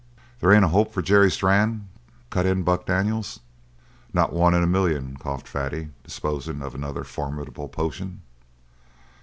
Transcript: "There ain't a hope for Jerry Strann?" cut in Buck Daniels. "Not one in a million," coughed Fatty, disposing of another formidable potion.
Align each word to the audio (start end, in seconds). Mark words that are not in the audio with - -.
"There 0.39 0.51
ain't 0.51 0.65
a 0.65 0.69
hope 0.69 0.91
for 0.91 1.03
Jerry 1.03 1.29
Strann?" 1.29 1.87
cut 2.31 2.47
in 2.47 2.63
Buck 2.63 2.87
Daniels. 2.87 3.39
"Not 4.11 4.33
one 4.33 4.55
in 4.55 4.63
a 4.63 4.65
million," 4.65 5.15
coughed 5.17 5.47
Fatty, 5.47 5.89
disposing 6.03 6.63
of 6.63 6.73
another 6.73 7.03
formidable 7.03 7.69
potion. 7.69 8.23